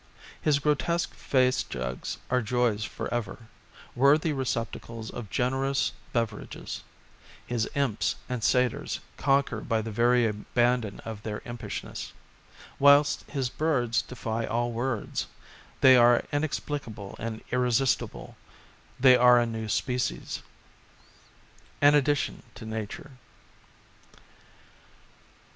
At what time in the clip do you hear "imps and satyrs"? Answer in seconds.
7.75-8.99